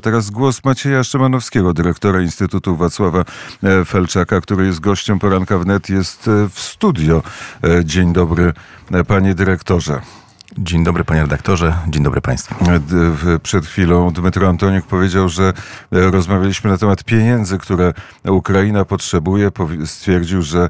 [0.00, 3.24] Teraz głos Macieja Szymanowskiego, dyrektora Instytutu Wacława
[3.62, 7.22] e, Felczaka, który jest gościem poranka wnet, jest e, w studio.
[7.64, 8.52] E, dzień dobry,
[9.06, 10.00] panie dyrektorze.
[10.58, 12.54] Dzień dobry panie redaktorze, dzień dobry państwu.
[13.42, 15.52] Przed chwilą Dmytro Antoniuk powiedział, że
[15.90, 17.92] rozmawialiśmy na temat pieniędzy, które
[18.24, 19.50] Ukraina potrzebuje.
[19.84, 20.68] Stwierdził, że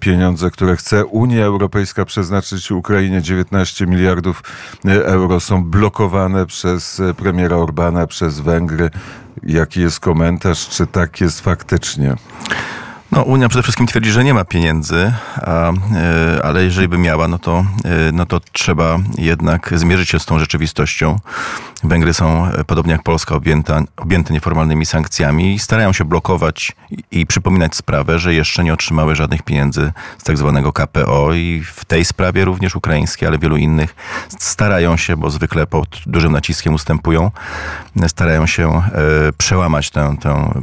[0.00, 4.42] pieniądze, które chce Unia Europejska przeznaczyć Ukrainie 19 miliardów
[4.84, 8.90] euro są blokowane przez premiera Orbana, przez Węgry.
[9.42, 10.68] Jaki jest komentarz?
[10.68, 12.14] Czy tak jest faktycznie?
[13.16, 17.28] No, Unia przede wszystkim twierdzi, że nie ma pieniędzy, a, e, ale jeżeli by miała,
[17.28, 21.18] no to, e, no to trzeba jednak zmierzyć się z tą rzeczywistością.
[21.84, 27.20] Węgry są, e, podobnie jak Polska, objęta, objęte nieformalnymi sankcjami i starają się blokować i,
[27.20, 31.84] i przypominać sprawę, że jeszcze nie otrzymały żadnych pieniędzy z tak zwanego KPO i w
[31.84, 33.94] tej sprawie również ukraińskiej, ale wielu innych
[34.38, 37.30] starają się, bo zwykle pod dużym naciskiem ustępują,
[38.08, 38.82] starają się
[39.38, 40.54] przełamać tę, tę,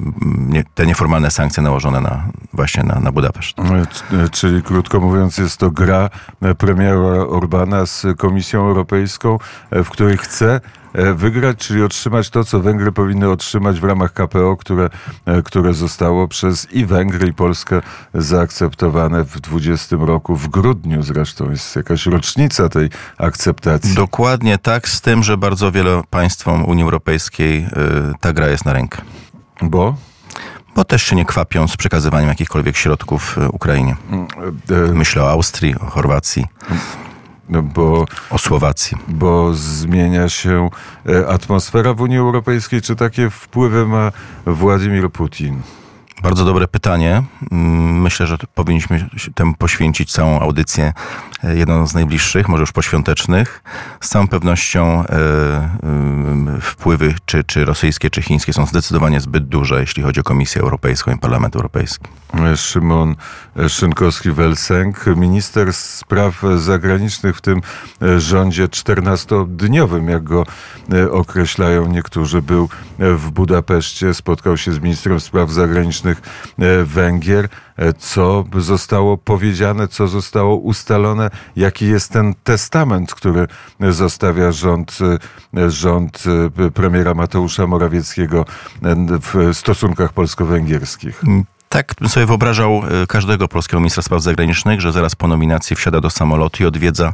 [0.75, 3.59] te nieformalne sankcje nałożone na, właśnie na, na Budapeszt.
[3.59, 6.09] E, czyli krótko mówiąc, jest to gra
[6.57, 9.37] premiera Orbana z Komisją Europejską,
[9.71, 10.61] w której chce
[10.93, 14.89] E, wygrać, czyli otrzymać to, co Węgry powinny otrzymać w ramach KPO, które,
[15.25, 17.81] e, które zostało przez i Węgry, i Polskę
[18.13, 21.49] zaakceptowane w 20 roku, w grudniu zresztą.
[21.49, 23.95] Jest jakaś rocznica tej akceptacji.
[23.95, 27.67] Dokładnie tak, z tym, że bardzo wiele państwom Unii Europejskiej e,
[28.19, 29.01] ta gra jest na rękę.
[29.61, 29.95] Bo?
[30.75, 33.95] Bo też się nie kwapią z przekazywaniem jakichkolwiek środków Ukrainie.
[34.11, 34.27] Mm,
[34.97, 36.45] Myślę o Austrii, o Chorwacji.
[37.49, 38.97] No bo, o Słowacji.
[39.07, 40.69] Bo zmienia się
[41.27, 42.81] atmosfera w Unii Europejskiej.
[42.81, 44.11] Czy takie wpływy ma
[44.45, 45.61] Władimir Putin?
[46.23, 47.23] Bardzo dobre pytanie.
[47.51, 50.93] Mm, myślę, że powinniśmy temu poświęcić całą audycję,
[51.43, 53.63] e, jedną z najbliższych, może już poświątecznych.
[54.01, 59.79] Z całą pewnością e, e, wpływy czy, czy rosyjskie, czy chińskie są zdecydowanie zbyt duże,
[59.81, 62.07] jeśli chodzi o Komisję Europejską i Parlament Europejski.
[62.55, 63.15] Szymon
[63.55, 67.61] Szynkowski-Welsenk, minister spraw zagranicznych w tym
[68.17, 70.43] rządzie 14-dniowym, jak go
[71.11, 72.69] określają niektórzy, był
[72.99, 76.12] w Budapeszcie, spotkał się z ministrem spraw zagranicznych
[76.59, 77.49] E, Węgier.
[77.77, 83.47] E, co zostało powiedziane, co zostało ustalone, jaki jest ten testament, który
[83.79, 84.97] zostawia rząd,
[85.57, 86.23] e, rząd
[86.73, 88.45] premiera Mateusza Morawieckiego
[89.21, 91.23] w stosunkach polsko-węgierskich.
[91.23, 96.01] Mm, tak bym sobie wyobrażał każdego polskiego ministra spraw zagranicznych, że zaraz po nominacji wsiada
[96.01, 97.13] do samolotu i odwiedza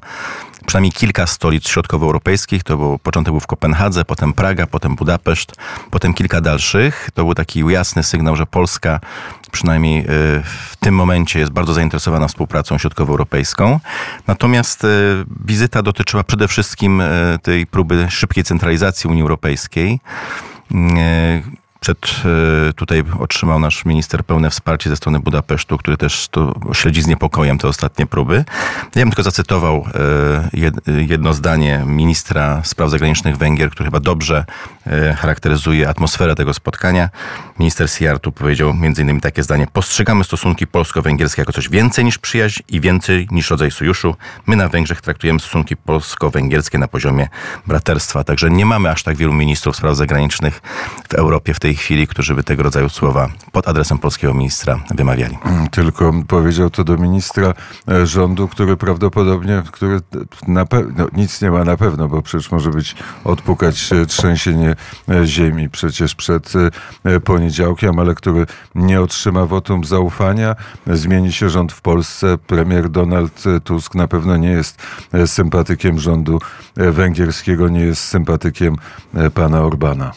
[0.70, 2.64] przynajmniej kilka stolic środkowoeuropejskich.
[2.64, 5.56] To był, początek był w Kopenhadze, potem Praga, potem Budapeszt,
[5.92, 7.10] potem kilka dalszych.
[7.14, 9.00] To był taki jasny sygnał, że Polska
[9.52, 10.06] przynajmniej e,
[10.44, 13.80] w tym momencie jest bardzo zainteresowana współpracą środkowoeuropejską.
[14.28, 14.88] Natomiast e,
[15.46, 17.08] wizyta dotyczyła przede wszystkim e,
[17.42, 20.00] tej próby szybkiej centralizacji Unii Europejskiej
[21.80, 21.98] przed,
[22.70, 27.08] e, tutaj otrzymał nasz minister pełne wsparcie ze strony Budapesztu, który też to śledzi z
[27.08, 28.46] niepokojem te ostatnie próby.
[28.96, 30.50] Ja bym tylko zacytował e,
[31.08, 34.46] jedno zdanie ministra spraw zagranicznych Węgier, który chyba dobrze
[34.88, 37.10] e, charakteryzuje atmosferę tego spotkania.
[37.60, 39.68] Minister Siartu powiedział innymi takie zdanie.
[39.74, 44.16] Postrzegamy stosunki polsko-węgierskie jako coś więcej niż przyjaźń i więcej niż rodzaj sojuszu.
[44.48, 47.28] My na Węgrzech traktujemy stosunki polsko-węgierskie na poziomie
[47.68, 48.24] braterstwa.
[48.24, 50.62] Także nie mamy aż tak wielu ministrów spraw zagranicznych
[51.10, 54.80] w Europie w tej tej chwili, którzy by tego rodzaju słowa pod adresem polskiego ministra
[54.96, 55.38] wymawiali.
[55.46, 57.54] Mm, tylko powiedział to do ministra
[57.88, 60.00] e, rządu, który prawdopodobnie, który
[60.48, 60.66] na
[60.98, 64.76] no, nic nie ma na pewno, bo przecież może być odpukać trzęsienie
[65.10, 66.54] e, ziemi przecież przed
[67.04, 70.56] e, poniedziałkiem, ale który nie otrzyma wotum zaufania.
[70.88, 72.38] Zmieni się rząd w Polsce.
[72.38, 74.82] Premier Donald Tusk na pewno nie jest
[75.26, 76.40] sympatykiem rządu
[76.76, 78.76] węgierskiego, nie jest sympatykiem
[79.34, 80.12] pana Orbana.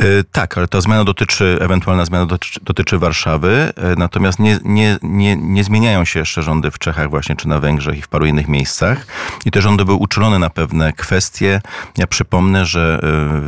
[0.00, 4.98] E, tak, ale ta zmiana dotyczy, ewentualna zmiana dotyczy, dotyczy Warszawy, e, natomiast nie, nie,
[5.02, 8.26] nie, nie zmieniają się jeszcze rządy w Czechach właśnie, czy na Węgrzech i w paru
[8.26, 9.06] innych miejscach.
[9.44, 11.60] I te rządy były uczulone na pewne kwestie.
[11.98, 13.00] Ja przypomnę, że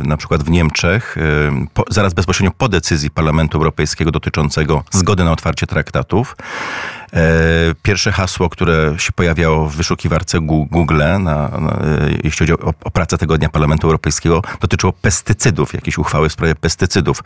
[0.03, 1.15] e, na przykład w Niemczech,
[1.73, 6.35] po, zaraz bezpośrednio po decyzji Parlamentu Europejskiego dotyczącego zgody na otwarcie traktatów,
[7.83, 11.79] Pierwsze hasło, które się pojawiało w wyszukiwarce Google, na, na,
[12.23, 16.55] jeśli chodzi o, o pracę tego dnia Parlamentu Europejskiego, dotyczyło pestycydów, jakieś uchwały w sprawie
[16.55, 17.23] pestycydów.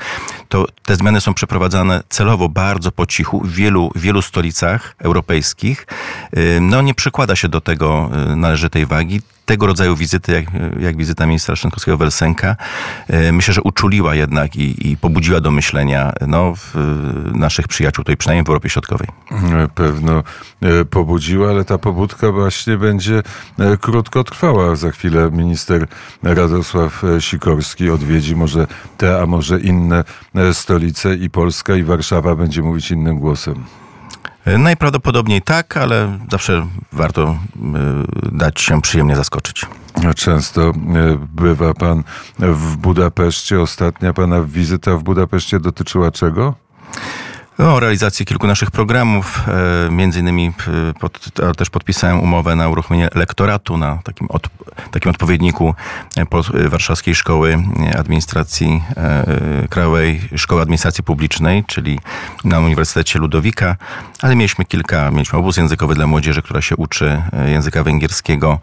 [0.49, 5.87] To te zmiany są przeprowadzane celowo bardzo po cichu w wielu, wielu stolicach europejskich.
[6.61, 10.45] No nie przykłada się do tego należytej wagi tego rodzaju wizyty, jak,
[10.79, 12.55] jak wizyta ministra Szynkowskiego Welsenka,
[13.07, 16.53] e, myślę, że uczuliła jednak i, i pobudziła do myślenia no,
[17.33, 19.07] naszych przyjaciół, tutaj przynajmniej w Europie Środkowej.
[19.75, 20.23] Pewno
[20.61, 23.23] e, pobudziła, ale ta pobudka właśnie będzie
[23.59, 24.75] e, krótko trwała.
[24.75, 25.87] Za chwilę minister
[26.23, 28.67] Radosław Sikorski odwiedzi może
[28.97, 30.03] te, a może inne
[30.53, 33.63] stolice i Polska i Warszawa będzie mówić innym głosem.
[34.57, 37.37] Najprawdopodobniej tak, ale zawsze warto
[38.31, 39.65] dać się przyjemnie zaskoczyć.
[40.15, 40.73] Często
[41.31, 42.03] bywa pan
[42.39, 43.61] w Budapeszcie.
[43.61, 46.55] Ostatnia pana wizyta w Budapeszcie dotyczyła czego?
[47.59, 49.41] No, realizacji kilku naszych programów,
[49.87, 54.49] e, między innymi e, pod, też podpisałem umowę na uruchomienie lektoratu na takim, od,
[54.91, 55.75] takim odpowiedniku
[56.53, 57.63] e, Warszawskiej Szkoły
[57.97, 58.83] Administracji
[59.69, 61.99] Krajowej Szkoły Administracji Publicznej, czyli
[62.43, 63.75] na Uniwersytecie Ludowika,
[64.21, 68.59] ale mieliśmy kilka, mieliśmy obóz językowy dla młodzieży, która się uczy języka węgierskiego.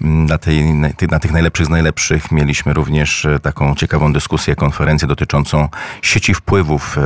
[0.00, 0.74] Na, tej,
[1.10, 5.68] na tych najlepszych z najlepszych mieliśmy również taką ciekawą dyskusję, konferencję dotyczącą
[6.02, 6.98] sieci wpływów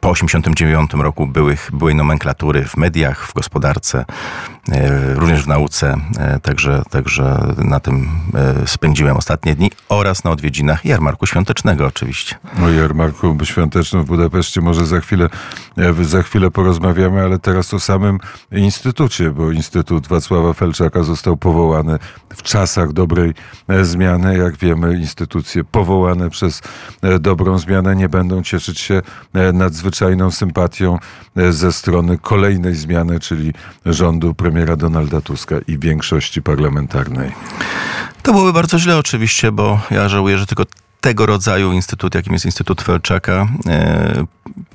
[0.00, 4.04] po 89 roku byłych, byłej nomenklatury w mediach, w gospodarce,
[5.14, 5.96] również w nauce.
[6.18, 12.36] E, także, także na tym e, spędziłem ostatnie dni oraz na odwiedzinach jarmarku świątecznego oczywiście.
[12.62, 15.28] O jarmarku świątecznym w Budapeszcie może za chwilę,
[16.00, 18.18] za chwilę porozmawiamy, ale teraz o samym
[18.52, 21.98] Instytucie, bo Instytut Wacława Felczaka został powołany
[22.36, 23.34] w czasach dobrej
[23.82, 24.38] zmiany.
[24.38, 26.62] Jak wiemy, instytucje powołane przez
[27.20, 29.02] dobrą zmianę nie będą cieszyć się
[29.52, 30.98] nadzwyczajną sympatią
[31.36, 33.52] e, ze strony kolejnej zmiany, czyli
[33.86, 37.32] rządu premiera Donalda Tuska i większości parlamentarnej.
[38.22, 40.64] To byłoby bardzo źle oczywiście, bo ja żałuję, że tylko
[41.00, 44.24] tego rodzaju instytut, jakim jest Instytut Felczaka, e,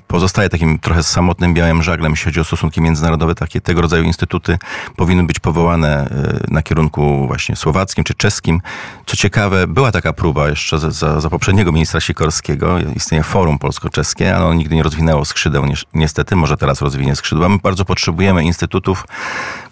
[0.08, 3.34] pozostaje takim trochę samotnym białym żaglem, jeśli chodzi o stosunki międzynarodowe.
[3.34, 4.58] Takie tego rodzaju instytuty
[4.96, 8.60] powinny być powołane e, na kierunku właśnie słowackim czy czeskim.
[9.06, 12.78] Co ciekawe, była taka próba jeszcze za, za poprzedniego ministra Sikorskiego.
[12.96, 15.64] Istnieje forum polsko-czeskie, ale ono nigdy nie rozwinęło skrzydeł.
[15.94, 17.48] Niestety, może teraz rozwinie skrzydła.
[17.48, 19.06] My bardzo potrzebujemy instytutów,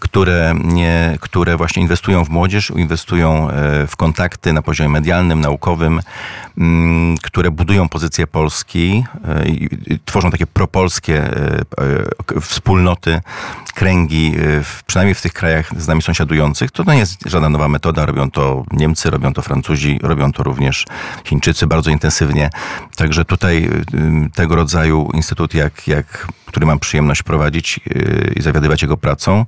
[0.03, 6.01] które, nie, które właśnie inwestują w młodzież, inwestują e, w kontakty na poziomie medialnym, naukowym,
[7.23, 9.45] które budują pozycję Polski e,
[10.05, 11.61] tworzą takie propolskie e,
[12.37, 13.21] e, wspólnoty,
[13.75, 14.35] kręgi,
[14.87, 18.07] przynajmniej w tych krajach z nami sąsiadujących, to nie jest żadna nowa metoda.
[18.07, 20.87] Robią to Niemcy, robią to Francuzi, robią to również
[21.25, 22.51] Chińczycy bardzo intensywnie.
[22.97, 23.71] Także tutaj
[24.35, 27.81] tego rodzaju instytut, jak, jak, który mam przyjemność prowadzić
[28.37, 29.47] i zawiadywać jego pracą,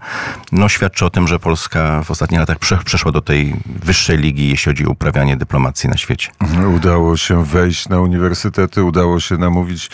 [0.52, 4.72] no świadczy o tym, że Polska w ostatnich latach przeszła do tej wyższej ligi, jeśli
[4.72, 6.30] chodzi o uprawianie dyplomacji na świecie.
[6.76, 9.91] Udało się wejść na uniwersytety, udało się namówić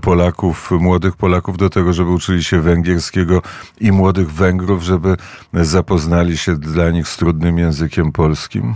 [0.00, 3.42] Polaków, młodych Polaków do tego, żeby uczyli się węgierskiego
[3.80, 5.16] i młodych Węgrów, żeby
[5.52, 8.74] zapoznali się dla nich z trudnym językiem polskim?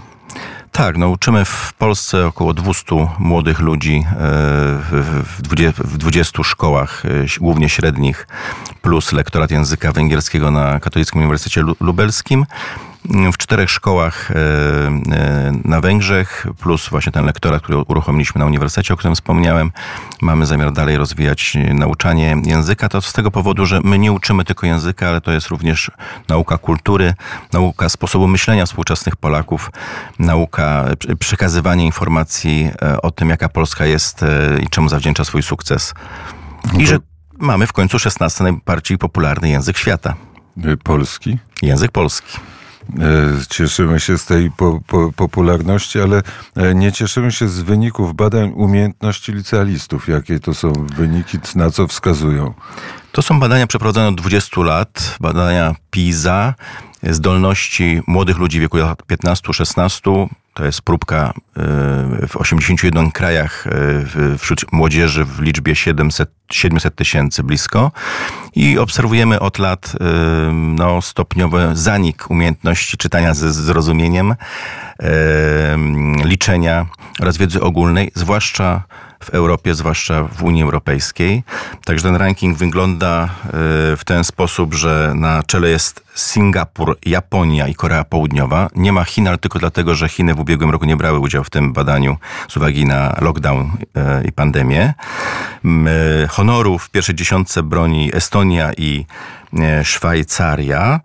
[0.77, 4.15] Tak, no uczymy w Polsce około 200 młodych ludzi e,
[5.23, 7.09] w 20, w 20 szkołach, e,
[7.41, 8.29] głównie średnich,
[8.83, 12.47] plus lektorat języka węgierskiego na Katolickim Uniwersytecie Lubelskim
[13.33, 18.95] w czterech szkołach e, e, na Węgrzech, plus właśnie ten lektorat, który uruchomiliśmy na uniwersytecie,
[18.95, 19.73] o którym wspomniałem.
[20.23, 22.89] Mamy zamiar dalej rozwijać nauczanie języka.
[22.89, 25.91] To z tego powodu, że my nie uczymy tylko języka, ale to jest również
[26.29, 27.15] nauka kultury,
[27.53, 29.71] nauka sposobu myślenia współczesnych Polaków,
[30.19, 30.85] nauka
[31.19, 34.25] przekazywania informacji e, o tym, jaka Polska jest
[34.63, 35.95] i czemu zawdzięcza swój sukces.
[36.79, 36.99] I że
[37.39, 40.15] mamy w końcu 16 najbardziej popularny język świata.
[40.85, 41.39] Polski?
[41.63, 42.39] Język polski.
[43.01, 46.23] E, cieszymy się z tej po, po, popularności, ale
[46.57, 50.09] e, nie cieszymy się z wyników badań umiejętności licealistów.
[50.09, 52.55] Jakie to są wyniki, na co wskazują?
[53.13, 56.55] To są badania przeprowadzone od 20 lat, badania PISA,
[57.03, 61.63] zdolności młodych ludzi w wieku lat 15-16 to jest próbka e,
[62.29, 67.93] w 81 krajach e, wśród młodzieży w liczbie 700, 700 tysięcy blisko.
[68.55, 70.05] I obserwujemy od lat e,
[70.53, 74.35] no, stopniowy zanik umiejętności czytania ze zrozumieniem,
[76.25, 76.87] liczenia
[77.21, 78.83] oraz wiedzy ogólnej, zwłaszcza
[79.21, 81.43] w Europie, zwłaszcza w Unii Europejskiej.
[81.85, 83.29] Także ten ranking wygląda e,
[83.97, 88.69] w ten sposób, że na czele jest Singapur, Japonia i Korea Południowa.
[88.75, 91.51] Nie ma Chin, ale tylko dlatego, że Chiny w ubiegłym roku nie brały udziału w
[91.51, 92.17] tym badaniu
[92.49, 94.95] z uwagi na lockdown e, i pandemię.
[96.25, 99.07] e, honoru w pierwszej dziesiątce broni Estonia i
[99.85, 101.01] Szwajcaria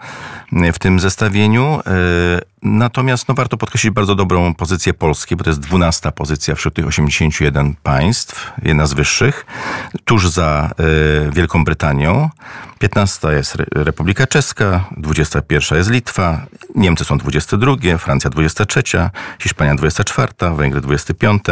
[0.54, 1.80] e, w tym zestawieniu.
[1.86, 6.74] E, Natomiast no, warto podkreślić bardzo dobrą pozycję Polski, bo to jest 12 pozycja wśród
[6.74, 9.46] tych 81 państw, jedna z wyższych,
[10.06, 10.70] tuż za
[11.28, 12.30] e, Wielką Brytanią.
[12.80, 16.42] 15 jest Re- Republika Czeska, 21 jest Litwa,
[16.76, 18.84] Niemcy są 22, Francja 23,
[19.40, 21.44] Hiszpania 24, Węgry 25.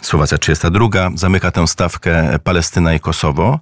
[0.00, 3.60] Słowacja 32, zamyka tę stawkę Palestyna i Kosowo.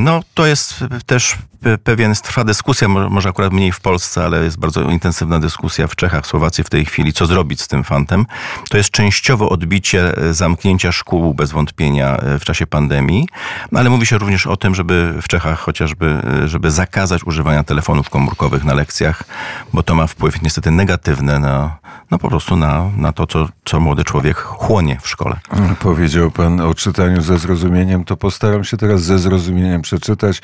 [0.00, 4.44] No, to jest też pe- pewien, trwa dyskusja, mo- może akurat mniej w Polsce, ale
[4.44, 8.26] jest bardzo intensywna dyskusja w Czechach, Słowacji w tej chwili, co zrobić z tym fantem.
[8.70, 13.28] To jest częściowo odbicie e, zamknięcia szkół bez wątpienia e, w czasie pandemii,
[13.74, 18.10] ale mówi się również o tym, żeby w Czechach chociażby, e, żeby zakazać używania telefonów
[18.10, 19.24] komórkowych na lekcjach,
[19.72, 21.76] bo to ma wpływ niestety negatywny na,
[22.10, 25.40] no po prostu na, na to, co, co młody człowiek chłonie w szkole.
[25.80, 29.41] Powiedział pan o czytaniu ze zrozumieniem, to postaram się teraz ze zrozumieniem
[29.82, 30.42] przeczytać.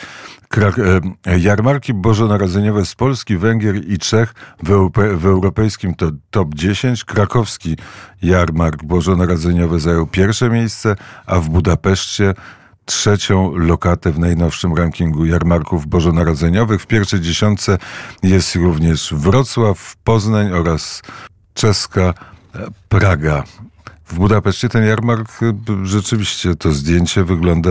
[0.51, 7.05] Krak- e, jarmarki bożonarodzeniowe z Polski, Węgier i Czech w, w europejskim to top 10.
[7.05, 7.77] Krakowski
[8.23, 12.35] jarmark bożonarodzeniowy zajął pierwsze miejsce, a w Budapeszcie
[12.85, 16.83] trzecią lokatę w najnowszym rankingu jarmarków bożonarodzeniowych.
[16.83, 17.79] W pierwszej dziesiątce
[18.23, 21.03] jest również Wrocław, Poznań oraz
[21.55, 22.15] czeska e,
[22.89, 23.45] Praga.
[24.09, 25.55] W Budapeszcie ten jarmark, y,
[25.87, 27.71] rzeczywiście to zdjęcie wygląda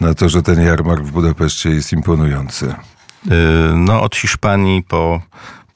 [0.00, 2.66] na to, że ten jarmark w Budapeszcie jest imponujący.
[2.66, 3.32] Y,
[3.74, 5.20] No, od Hiszpanii po,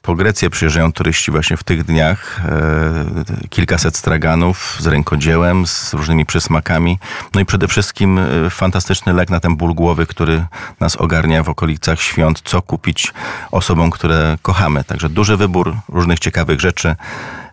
[0.03, 2.41] po Grecję przyjeżdżają turyści właśnie w tych dniach.
[2.45, 6.99] E, Kilkaset straganów z rękodziełem, z różnymi przysmakami.
[7.35, 8.21] No i przede wszystkim
[8.51, 10.47] fantastyczny lek na ten ból głowy, który
[10.81, 12.41] nas ogarnia w okolicach świąt.
[12.45, 13.15] Co kupić
[13.51, 14.85] osobom, które kochamy.
[14.85, 16.97] Także duży wybór różnych ciekawych rzeczy.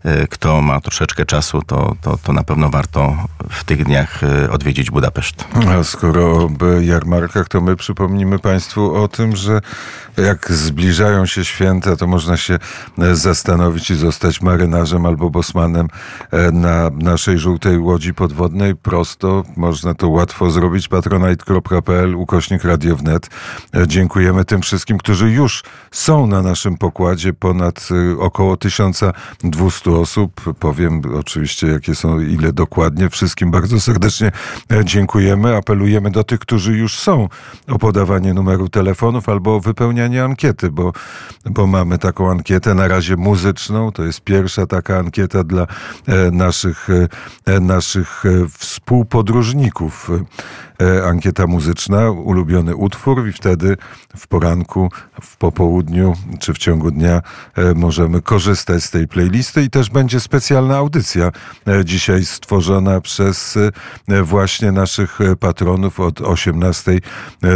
[0.04, 3.16] E, Kto ma troszeczkę czasu, to, to, to na pewno warto
[3.50, 5.46] w tych dniach e, odwiedzić Budapeszt.
[5.80, 6.50] A skoro o
[6.82, 9.62] jarmarkach, to my przypomnimy Państwu o tym, że
[10.18, 12.60] jak zbliżają się święta, to można się
[13.00, 15.88] e, zastanowić i zostać marynarzem albo bosmanem
[16.52, 18.76] na naszej żółtej łodzi podwodnej.
[18.76, 20.88] Prosto, można to łatwo zrobić.
[20.88, 23.30] patronite.pl, ukośnik Radio Wnet.
[23.76, 27.34] E, Dziękujemy tym wszystkim, którzy już są na naszym pokładzie.
[27.34, 30.56] Ponad około 1200 osób.
[30.60, 33.10] Powiem oczywiście, jakie są, ile dokładnie.
[33.10, 34.32] Wszystkim bardzo serdecznie
[34.72, 35.56] e, dziękujemy.
[35.56, 37.30] Apelujemy do tych, którzy już są
[37.68, 40.94] o podawanie numeru telefonów albo o wypełnianie ankiety, bo,
[41.46, 43.92] bo mamy taką ankietę na razie muzyczną.
[43.92, 45.68] To jest pierwsza taka ankieta dla
[46.08, 46.88] e, naszych,
[47.46, 48.24] e, naszych
[48.58, 50.12] współpodróżników.
[51.08, 53.78] Ankieta muzyczna, ulubiony utwór, i wtedy
[54.18, 54.90] w poranku,
[55.22, 57.22] w popołudniu czy w ciągu dnia
[57.76, 61.32] możemy korzystać z tej playlisty i też będzie specjalna audycja
[61.68, 63.58] e, dzisiaj stworzona przez
[64.10, 67.00] e, właśnie naszych e, patronów od 18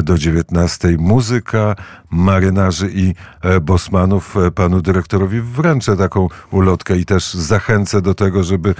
[0.03, 0.96] do 19.
[1.00, 1.75] Muzyka,
[2.10, 3.13] marynarzy i
[3.62, 4.36] bosmanów.
[4.55, 8.75] Panu dyrektorowi wręczę taką ulotkę i też zachęcę do tego, żeby,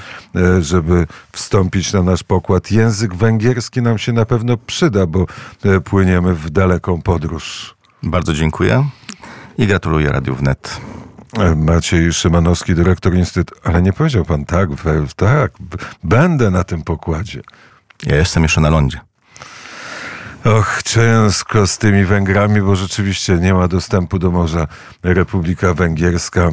[0.59, 2.71] żeby wstąpić na nasz pokład.
[2.71, 5.25] Język węgierski nam się na pewno przyda, bo
[5.83, 7.75] płyniemy w daleką podróż.
[8.03, 8.89] Bardzo dziękuję
[9.57, 10.81] i gratuluję Radiu Wnet.
[11.56, 13.62] Maciej Szymanowski, dyrektor Instytutu.
[13.63, 15.51] Ale nie powiedział pan tak, we, tak,
[16.03, 17.41] będę na tym pokładzie.
[18.06, 19.00] Ja jestem jeszcze na lądzie.
[20.46, 24.67] Och, ciężko z tymi Węgrami, bo rzeczywiście nie ma dostępu do morza
[25.03, 26.51] Republika Węgierska.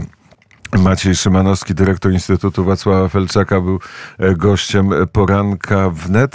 [0.79, 3.81] Maciej Szymanowski, dyrektor Instytutu Wacława Felczaka, był
[4.19, 6.33] e, gościem poranka wnet.